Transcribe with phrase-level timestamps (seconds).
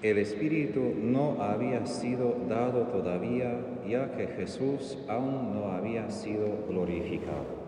[0.00, 7.58] El Espíritu no había sido dado todavía, ya que Jesús aún no había sido glorificado.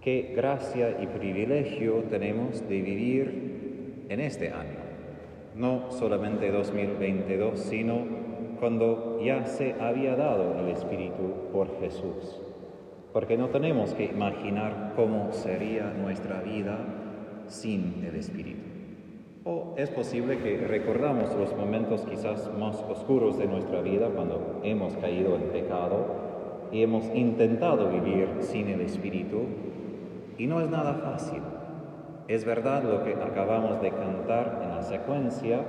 [0.00, 4.80] Qué gracia y privilegio tenemos de vivir en este año,
[5.54, 8.04] no solamente 2022, sino
[8.58, 12.40] cuando ya se había dado el Espíritu por Jesús.
[13.12, 16.78] Porque no tenemos que imaginar cómo sería nuestra vida
[17.46, 18.67] sin el Espíritu.
[19.76, 25.36] Es posible que recordamos los momentos quizás más oscuros de nuestra vida cuando hemos caído
[25.36, 26.04] en pecado
[26.70, 29.44] y hemos intentado vivir sin el Espíritu
[30.36, 31.40] y no es nada fácil.
[32.28, 35.60] Es verdad lo que acabamos de cantar en la secuencia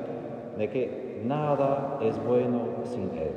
[0.58, 3.32] de que nada es bueno sin Él.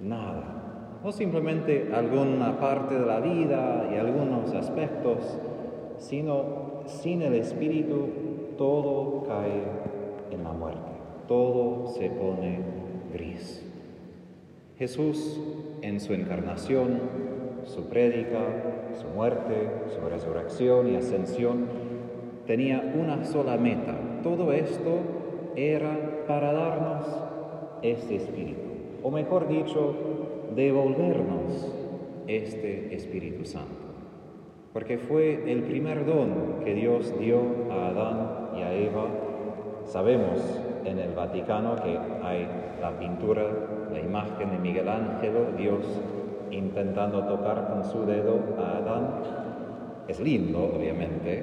[0.00, 0.98] Nada.
[1.02, 5.40] No simplemente alguna parte de la vida y algunos aspectos,
[5.96, 8.29] sino sin el Espíritu
[8.60, 9.62] todo cae
[10.30, 10.92] en la muerte,
[11.26, 12.58] todo se pone
[13.10, 13.64] gris.
[14.76, 15.40] Jesús
[15.80, 17.00] en su encarnación,
[17.64, 21.68] su prédica, su muerte, su resurrección y ascensión,
[22.46, 23.96] tenía una sola meta.
[24.22, 24.98] Todo esto
[25.56, 27.06] era para darnos
[27.80, 28.68] este Espíritu,
[29.02, 29.94] o mejor dicho,
[30.54, 31.66] devolvernos
[32.26, 33.90] este Espíritu Santo
[34.72, 39.06] porque fue el primer don que Dios dio a Adán a Eva.
[39.84, 42.46] Sabemos en el Vaticano que hay
[42.80, 43.42] la pintura,
[43.92, 45.84] la imagen de Miguel Ángel, Dios
[46.50, 49.08] intentando tocar con su dedo a Adán.
[50.08, 51.42] Es lindo, obviamente,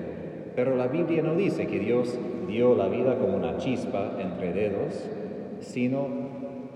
[0.56, 5.10] pero la Biblia no dice que Dios dio la vida como una chispa entre dedos,
[5.60, 6.08] sino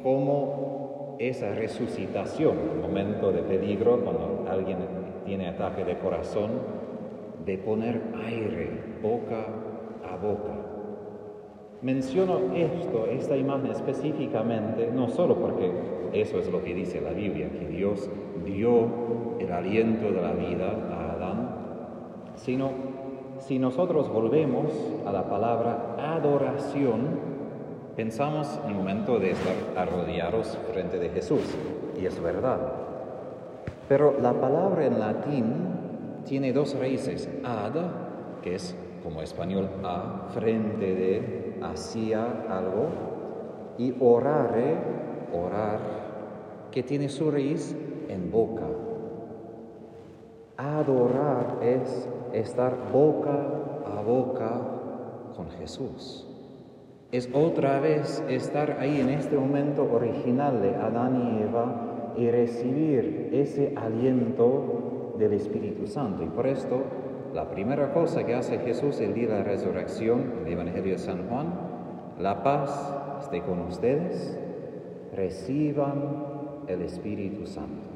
[0.04, 4.78] como esa resucitación, un momento de peligro cuando alguien
[5.26, 6.52] tiene ataque de corazón,
[7.46, 8.70] de poner aire
[9.02, 9.46] boca
[10.22, 10.54] boca.
[11.82, 15.72] Menciono esto, esta imagen específicamente, no solo porque
[16.14, 18.10] eso es lo que dice la Biblia, que Dios
[18.46, 18.86] dio
[19.40, 21.50] el aliento de la vida a Adán,
[22.36, 22.70] sino
[23.40, 24.72] si nosotros volvemos
[25.08, 27.32] a la palabra adoración,
[27.96, 31.42] pensamos en el momento de estar arrodillados frente de Jesús,
[32.00, 32.60] y es verdad.
[33.90, 35.46] Pero la palabra en latín
[36.26, 37.74] tiene dos raíces, ad,
[38.44, 42.90] que es como español a, frente de, hacia algo,
[43.78, 44.78] y orare,
[45.34, 45.80] orar,
[46.72, 47.76] que tiene su raíz
[48.08, 48.68] en boca.
[50.58, 54.62] Adorar es estar boca a boca
[55.36, 56.28] con Jesús.
[57.12, 63.30] Es otra vez estar ahí en este momento original de Adán y Eva y recibir
[63.34, 66.24] ese aliento del Espíritu Santo.
[66.24, 66.84] Y por esto,
[67.34, 71.00] la primera cosa que hace Jesús el día de la resurrección, en el Evangelio de
[71.00, 71.48] San Juan,
[72.20, 74.38] la paz esté con ustedes,
[75.16, 76.26] reciban
[76.68, 77.90] el Espíritu Santo.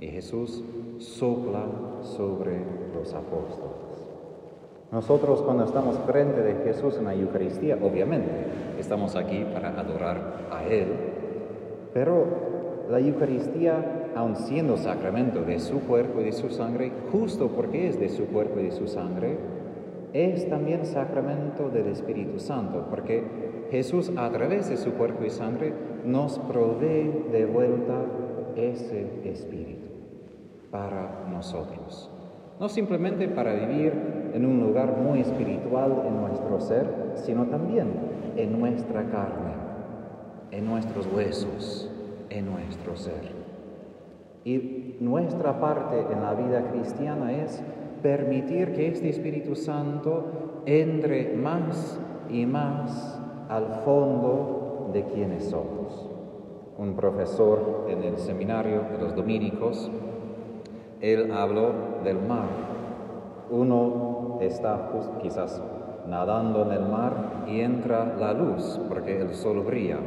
[0.00, 0.64] Y Jesús
[0.98, 1.64] sopla
[2.02, 2.58] sobre
[2.94, 3.90] los apóstoles.
[4.90, 8.30] Nosotros cuando estamos frente de Jesús en la Eucaristía, obviamente,
[8.78, 10.88] estamos aquí para adorar a Él,
[11.94, 12.24] pero
[12.90, 17.98] la Eucaristía, aun siendo sacramento de su cuerpo y de su sangre, justo porque es
[17.98, 19.38] de su cuerpo y de su sangre,
[20.12, 23.22] es también sacramento del Espíritu Santo, porque
[23.70, 25.72] Jesús a través de su cuerpo y sangre
[26.04, 27.94] nos provee de vuelta
[28.56, 29.86] ese Espíritu
[30.70, 32.10] para nosotros.
[32.58, 33.92] No simplemente para vivir
[34.34, 37.88] en un lugar muy espiritual en nuestro ser, sino también
[38.36, 39.54] en nuestra carne,
[40.50, 41.90] en nuestros huesos,
[42.28, 43.39] en nuestro ser.
[44.44, 47.62] Y nuestra parte en la vida cristiana es
[48.02, 56.08] permitir que este Espíritu Santo entre más y más al fondo de quienes somos.
[56.78, 59.90] Un profesor en el seminario de los dominicos,
[61.00, 61.72] él habló
[62.04, 62.48] del mar.
[63.50, 64.90] Uno está
[65.20, 65.60] quizás
[66.08, 69.98] nadando en el mar y entra la luz porque el sol brilla.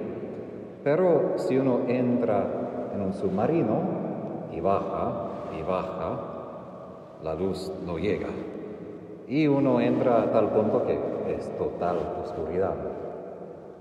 [0.84, 4.03] Pero si uno entra en un submarino
[4.56, 5.12] y baja
[5.58, 6.20] y baja,
[7.24, 8.30] la luz no llega.
[9.28, 11.00] Y uno entra a tal punto que
[11.36, 12.76] es total oscuridad.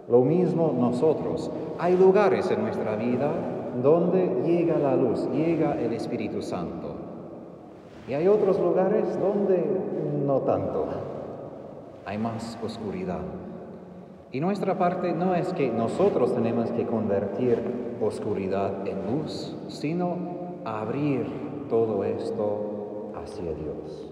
[0.08, 1.50] Lo mismo nosotros.
[1.78, 3.30] Hay lugares en nuestra vida
[3.82, 6.94] donde llega la luz, llega el Espíritu Santo.
[8.08, 9.64] Y hay otros lugares donde
[10.26, 10.86] no tanto.
[12.04, 13.20] Hay más oscuridad.
[14.32, 17.58] Y nuestra parte no es que nosotros tenemos que convertir
[18.00, 21.26] oscuridad en luz, sino abrir
[21.68, 24.10] todo esto hacia Dios.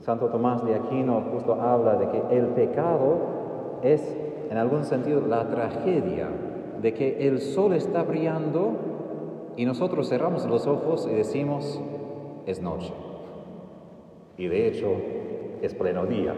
[0.00, 4.16] Santo Tomás de Aquino justo habla de que el pecado es
[4.50, 6.28] en algún sentido la tragedia
[6.80, 8.72] de que el sol está brillando
[9.56, 11.80] y nosotros cerramos los ojos y decimos,
[12.46, 12.92] es noche.
[14.38, 14.88] Y de hecho,
[15.60, 16.34] es pleno día.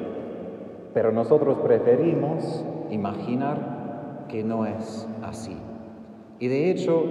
[0.93, 5.57] Pero nosotros preferimos imaginar que no es así.
[6.41, 7.05] Y de hecho,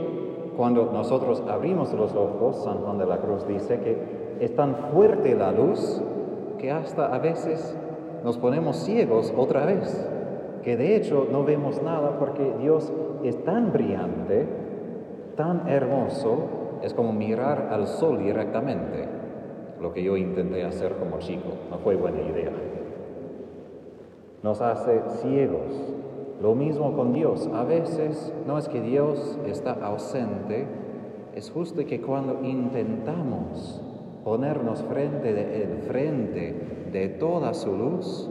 [0.58, 3.98] cuando nosotros abrimos los ojos, San Juan de la Cruz dice que
[4.40, 6.02] es tan fuerte la luz
[6.58, 7.76] que hasta a veces
[8.24, 10.10] nos ponemos ciegos otra vez,
[10.64, 12.92] que de hecho no vemos nada porque Dios
[13.24, 14.48] es tan brillante,
[15.36, 19.08] tan hermoso, es como mirar al sol directamente,
[19.80, 22.52] lo que yo intenté hacer como chico, no fue buena idea.
[24.44, 25.96] Nos hace ciegos.
[26.42, 27.48] Lo mismo con Dios.
[27.54, 30.66] A veces no es que Dios está ausente,
[31.36, 33.82] es justo que cuando intentamos
[34.24, 38.30] ponernos frente de Él, frente de toda su luz,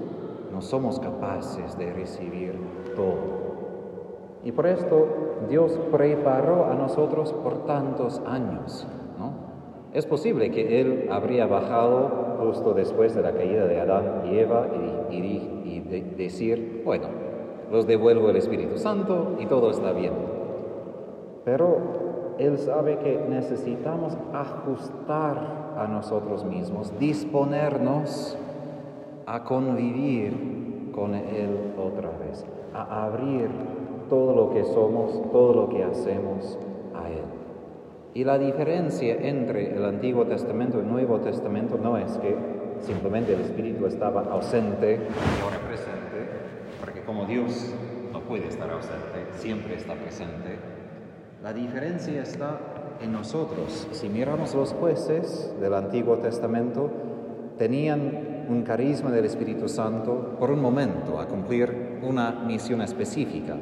[0.53, 2.55] no somos capaces de recibir
[2.97, 3.51] todo.
[4.43, 5.07] Y por esto
[5.49, 8.89] Dios preparó a nosotros por tantos años.
[9.19, 9.35] ¿no?
[9.93, 14.67] Es posible que Él habría bajado justo después de la caída de Adán y Eva
[15.11, 15.81] y, y
[16.17, 17.30] decir, bueno,
[17.71, 20.13] los devuelvo el Espíritu Santo y todo está bien.
[21.45, 28.37] Pero él sabe que necesitamos ajustar a nosotros mismos, disponernos
[29.27, 32.45] a convivir con Él otra vez,
[32.75, 33.49] a abrir
[34.09, 36.59] todo lo que somos, todo lo que hacemos
[36.95, 37.25] a Él.
[38.15, 42.35] Y la diferencia entre el Antiguo Testamento y el Nuevo Testamento no es que
[42.81, 46.50] simplemente el Espíritu estaba ausente y presente,
[46.81, 47.73] porque como Dios
[48.13, 50.59] no puede estar ausente, siempre está presente,
[51.43, 52.59] la diferencia está
[53.01, 53.89] en nosotros.
[53.93, 56.91] Si miramos los jueces del Antiguo Testamento,
[57.57, 63.57] tenían un carisma del Espíritu Santo por un momento a cumplir una misión específica.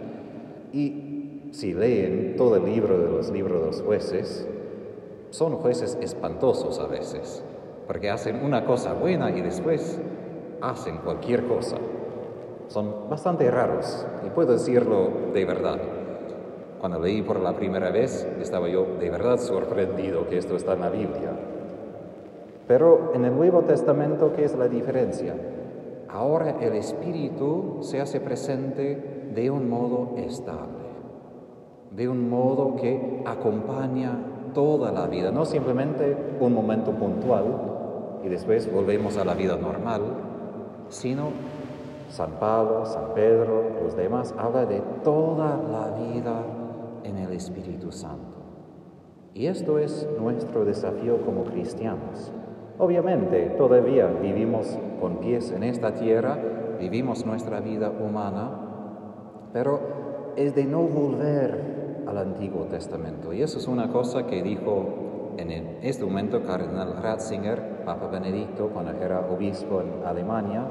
[0.72, 4.48] Y si leen todo el libro de los libros de los jueces,
[5.30, 7.44] son jueces espantosos a veces,
[7.86, 10.00] porque hacen una cosa buena y después
[10.60, 11.76] hacen cualquier cosa.
[12.68, 15.78] Son bastante raros, y puedo decirlo de verdad.
[16.80, 20.80] Cuando leí por la primera vez, estaba yo de verdad sorprendido que esto está en
[20.80, 21.32] la Biblia.
[22.68, 25.34] Pero en el Nuevo Testamento, ¿qué es la diferencia?
[26.08, 30.84] Ahora el Espíritu se hace presente de un modo estable,
[31.90, 37.44] de un modo que acompaña toda la vida, no simplemente un momento puntual
[38.24, 40.02] y después volvemos a la vida normal,
[40.88, 41.30] sino
[42.08, 46.42] San Pablo, San Pedro, los demás, habla de toda la vida
[47.04, 48.38] en el Espíritu Santo.
[49.34, 52.32] Y esto es nuestro desafío como cristianos.
[52.78, 56.38] Obviamente todavía vivimos con pies en esta tierra,
[56.80, 58.50] vivimos nuestra vida humana,
[59.52, 63.32] pero es de no volver al Antiguo Testamento.
[63.32, 65.50] Y eso es una cosa que dijo en
[65.82, 70.64] este momento Cardenal Ratzinger, Papa Benedicto, cuando era obispo en Alemania,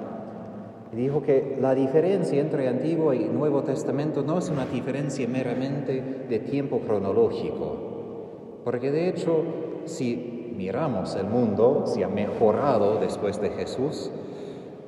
[0.92, 6.40] dijo que la diferencia entre Antiguo y Nuevo Testamento no es una diferencia meramente de
[6.40, 9.44] tiempo cronológico, porque de hecho,
[9.86, 14.12] si miramos el mundo, si ha mejorado después de Jesús,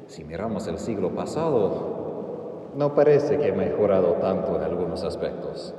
[0.08, 5.76] si miramos el siglo pasado, no parece que ha mejorado tanto en algunos aspectos.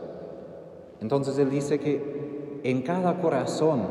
[1.01, 3.83] Entonces él dice que en cada corazón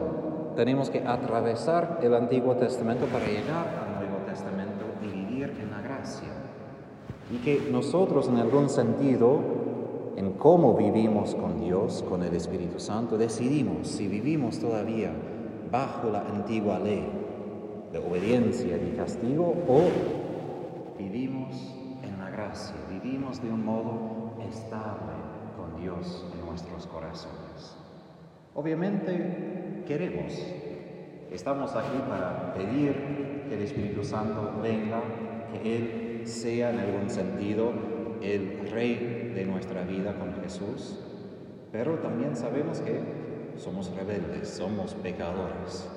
[0.56, 5.82] tenemos que atravesar el Antiguo Testamento para llegar al Nuevo Testamento y vivir en la
[5.82, 6.30] gracia.
[7.32, 9.40] Y que nosotros en algún sentido,
[10.16, 15.12] en cómo vivimos con Dios, con el Espíritu Santo, decidimos si vivimos todavía
[15.72, 17.08] bajo la antigua ley
[17.92, 19.82] de obediencia y castigo o
[20.98, 25.14] vivimos en la gracia, vivimos de un modo estable
[25.56, 27.78] con Dios en nuestros corazones.
[28.56, 30.34] Obviamente queremos,
[31.32, 35.02] estamos aquí para pedir que el Espíritu Santo venga,
[35.54, 37.72] que Él sea en algún sentido
[38.22, 41.00] el rey de nuestra vida con Jesús,
[41.72, 43.02] pero también sabemos que
[43.58, 45.90] somos rebeldes, somos pecadores.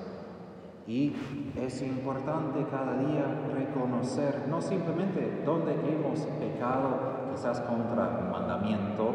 [0.85, 1.15] Y
[1.55, 9.13] es importante cada día reconocer no simplemente dónde hemos pecado, quizás contra un mandamiento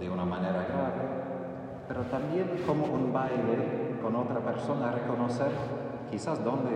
[0.00, 5.52] de una manera grave, pero también como un baile con otra persona, reconocer
[6.10, 6.70] quizás dónde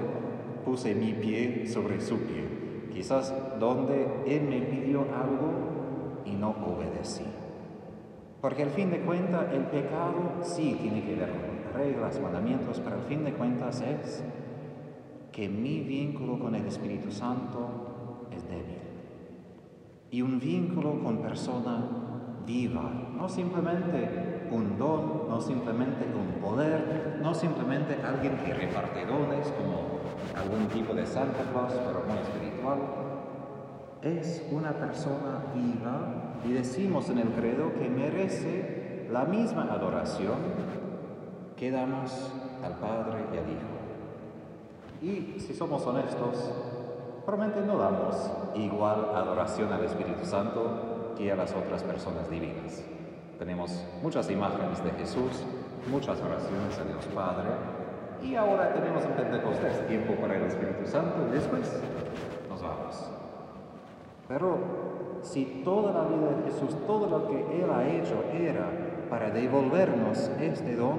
[0.65, 2.60] puse mi pie sobre su pie
[2.93, 7.25] quizás donde Él me pidió algo y no obedecí.
[8.41, 12.97] Porque al fin de cuentas el pecado sí tiene que ver con reglas, mandamientos, pero
[12.97, 14.25] al fin de cuentas es
[15.33, 18.79] que mi vínculo con el Espíritu Santo es débil.
[20.13, 21.87] y un vínculo con persona
[22.45, 29.47] viva, no simplemente un don, no simplemente un poder, no simplemente alguien que reparte dones
[29.53, 30.01] como
[30.37, 32.50] algún tipo de Santa Claus, pero muy espiritual.
[34.03, 40.37] Es una persona viva y decimos en el credo que merece la misma adoración
[41.57, 42.33] que damos
[42.65, 43.81] al Padre y al Hijo.
[45.03, 46.51] Y si somos honestos,
[47.27, 52.83] probablemente no damos igual adoración al Espíritu Santo que a las otras personas divinas.
[53.39, 55.45] Tenemos muchas imágenes de Jesús,
[55.91, 57.49] muchas oraciones a Dios Padre,
[58.23, 61.81] y ahora tenemos en Pentecostés tiempo para el Espíritu Santo y después.
[64.31, 64.59] Pero
[65.23, 68.71] si toda la vida de Jesús, todo lo que Él ha hecho era
[69.11, 70.99] para devolvernos este don,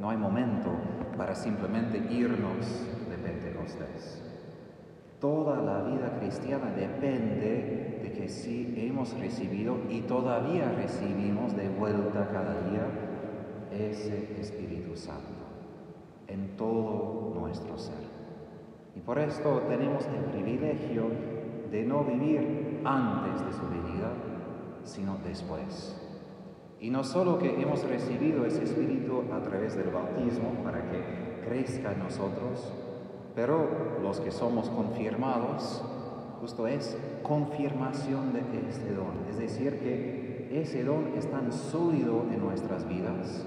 [0.00, 0.70] no hay momento
[1.16, 2.66] para simplemente irnos
[3.08, 4.24] de Pentecostés.
[5.20, 12.28] Toda la vida cristiana depende de que si hemos recibido y todavía recibimos de vuelta
[12.32, 12.88] cada día
[13.70, 15.44] ese Espíritu Santo
[16.26, 18.10] en todo nuestro ser.
[18.96, 21.39] Y por esto tenemos el privilegio
[21.70, 24.12] de no vivir antes de su venida,
[24.84, 25.96] sino después.
[26.80, 31.92] Y no solo que hemos recibido ese Espíritu a través del bautismo para que crezca
[31.92, 32.72] en nosotros,
[33.34, 35.82] pero los que somos confirmados,
[36.40, 39.28] justo es confirmación de este don.
[39.28, 43.44] Es decir, que ese don es tan sólido en nuestras vidas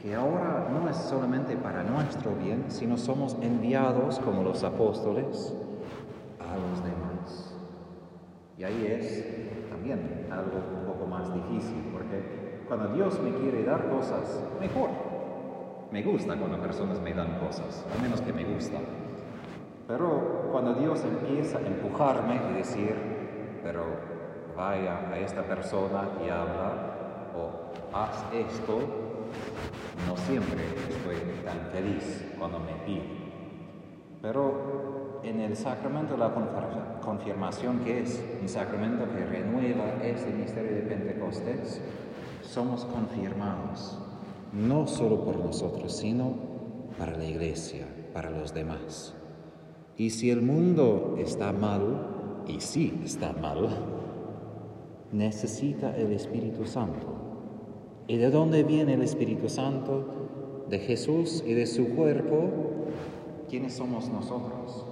[0.00, 5.54] que ahora no es solamente para nuestro bien, sino somos enviados como los apóstoles
[6.38, 7.54] a los demás.
[8.60, 9.24] Y ahí es
[9.70, 14.90] también algo un poco más difícil, porque cuando Dios me quiere dar cosas, mejor.
[15.90, 18.76] Me gusta cuando personas me dan cosas, al menos que me gusta.
[19.88, 22.94] Pero cuando Dios empieza a empujarme y decir,
[23.62, 23.82] pero
[24.54, 28.78] vaya a esta persona y habla, o haz esto,
[30.06, 33.08] no siempre estoy tan feliz cuando me pide.
[34.20, 36.32] Pero en el sacramento de la
[37.02, 41.80] confirmación, que es un sacramento que renueva este misterio de Pentecostés,
[42.42, 43.98] somos confirmados,
[44.52, 46.34] no solo por nosotros, sino
[46.98, 49.14] para la iglesia, para los demás.
[49.96, 53.68] Y si el mundo está mal, y sí está mal,
[55.12, 57.20] necesita el Espíritu Santo
[58.10, 60.66] ¿Y de dónde viene el Espíritu Santo?
[60.68, 62.50] De Jesús y de su cuerpo.
[63.48, 64.84] ¿Quiénes somos nosotros?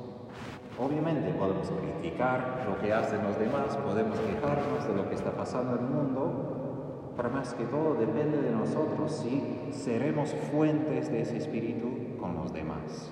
[0.78, 5.76] Obviamente podemos criticar lo que hacen los demás, podemos quejarnos de lo que está pasando
[5.76, 11.38] en el mundo, pero más que todo depende de nosotros si seremos fuentes de ese
[11.38, 13.10] espíritu con los demás.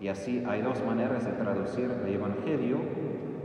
[0.00, 2.78] Y así hay dos maneras de traducir el Evangelio.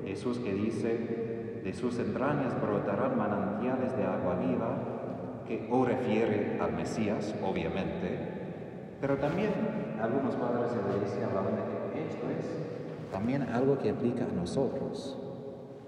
[0.06, 6.74] Jesús que dice, de sus entrañas brotarán manantiales de agua viva, que o refiere al
[6.74, 8.18] Mesías, obviamente,
[9.00, 9.52] pero también
[10.02, 12.81] algunos padres de la iglesia hablaban de que esto es
[13.12, 15.18] también algo que aplica a nosotros,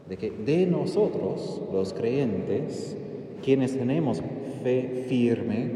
[0.08, 2.98] de que de nosotros, los creyentes,
[3.42, 4.22] quienes tenemos
[4.63, 5.72] fe firme,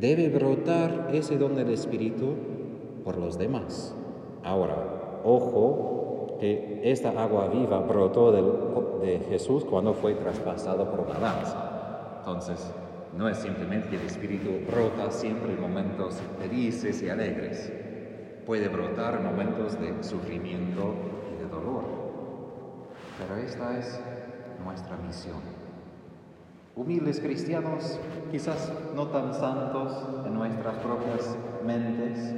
[0.00, 2.34] debe brotar ese don del Espíritu
[3.04, 3.94] por los demás.
[4.42, 8.32] Ahora, ojo, que esta agua viva brotó
[9.00, 12.18] de Jesús cuando fue traspasado por la lanza.
[12.18, 12.72] Entonces,
[13.16, 17.72] no es simplemente que el Espíritu brota siempre en momentos felices y alegres.
[18.46, 20.94] Puede brotar en momentos de sufrimiento
[21.32, 21.84] y de dolor.
[23.18, 23.98] Pero esta es
[24.62, 25.40] nuestra misión.
[26.76, 27.98] Humildes cristianos,
[28.30, 32.34] quizás no tan santos en nuestras propias mentes,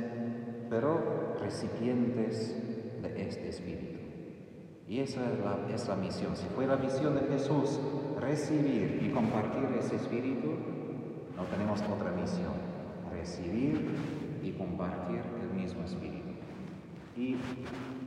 [0.71, 2.55] pero recipientes
[3.03, 3.99] de este Espíritu.
[4.89, 6.37] Y esa es la, es la misión.
[6.37, 7.81] Si fue la misión de Jesús
[8.21, 10.53] recibir y compartir ese espíritu,
[11.37, 12.55] no tenemos otra misión,
[13.13, 13.97] recibir
[14.43, 16.29] y compartir mismo espíritu.
[17.17, 17.37] Y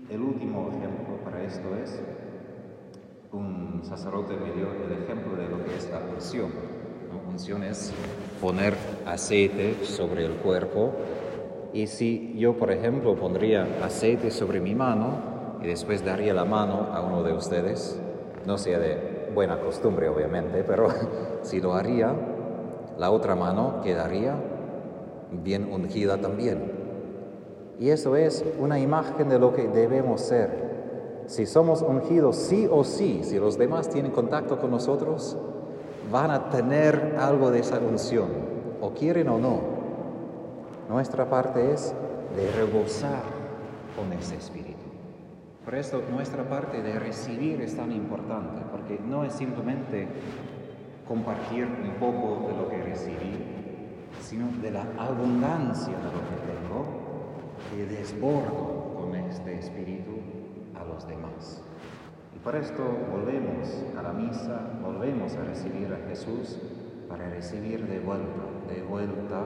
[0.10, 2.02] el último ejemplo para esto es,
[3.32, 6.52] un sacerdote me dio el ejemplo de lo que es la unción.
[7.10, 7.94] La unción es
[8.42, 8.76] poner
[9.06, 10.94] aceite sobre el cuerpo
[11.74, 16.88] y si yo, por ejemplo, pondría aceite sobre mi mano y después daría la mano
[16.94, 18.00] a uno de ustedes,
[18.46, 20.90] no sea de buena costumbre obviamente, pero
[21.44, 22.14] si lo haría,
[22.98, 24.36] la otra mano quedaría
[25.32, 26.79] bien ungida también.
[27.80, 31.24] Y eso es una imagen de lo que debemos ser.
[31.28, 35.38] Si somos ungidos sí o sí, si los demás tienen contacto con nosotros,
[36.12, 38.28] van a tener algo de esa unción,
[38.82, 39.62] o quieren o no.
[40.90, 41.94] Nuestra parte es
[42.36, 43.22] de rebosar
[43.96, 44.80] con ese espíritu.
[45.64, 50.08] Por eso nuestra parte de recibir es tan importante, porque no es simplemente
[51.08, 53.38] compartir un poco de lo que recibí,
[54.22, 56.99] sino de la abundancia de lo que tengo,
[57.72, 60.20] que desbordo con este espíritu
[60.80, 61.62] a los demás.
[62.36, 66.58] Y por esto volvemos a la misa, volvemos a recibir a Jesús
[67.10, 69.46] para recibir de vuelta, de vuelta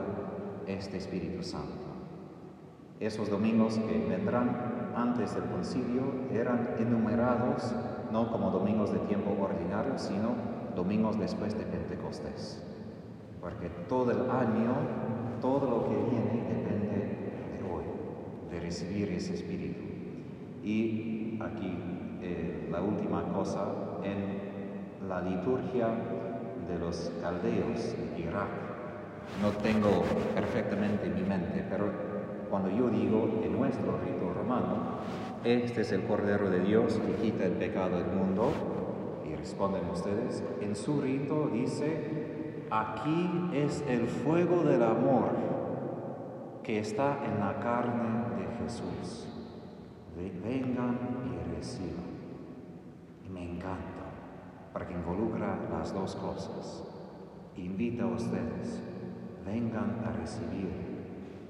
[0.66, 1.84] este Espíritu Santo.
[3.00, 7.74] Esos domingos que vendrán antes del concilio eran enumerados
[8.12, 10.30] no como domingos de tiempo ordinario, sino
[10.76, 12.62] domingos después de Pentecostés.
[13.40, 14.74] Porque todo el año,
[15.40, 16.83] todo lo que viene depende
[18.54, 19.84] de recibir ese Espíritu.
[20.62, 21.76] Y aquí
[22.22, 23.66] eh, la última cosa,
[24.02, 25.88] en la liturgia
[26.68, 28.48] de los caldeos de Irak,
[29.42, 31.90] no tengo perfectamente en mi mente, pero
[32.48, 34.98] cuando yo digo en nuestro rito romano,
[35.42, 38.52] este es el Cordero de Dios que quita el pecado del mundo,
[39.28, 45.53] y responden ustedes, en su rito dice, aquí es el fuego del amor
[46.64, 49.28] que está en la carne de Jesús.
[50.16, 52.14] Vengan y reciban.
[53.26, 54.06] Y me encanta,
[54.72, 56.84] porque involucra las dos cosas.
[57.56, 58.82] Invita a ustedes,
[59.44, 60.70] vengan a recibir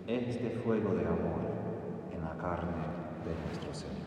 [0.06, 1.40] este fuego de amor
[2.12, 2.82] en la carne
[3.24, 4.03] de nuestro Señor.